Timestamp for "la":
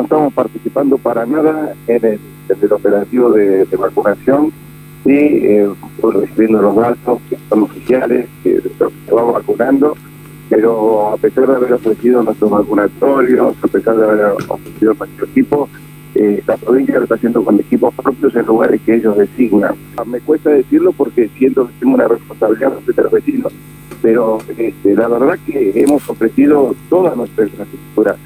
16.46-16.56, 24.94-25.08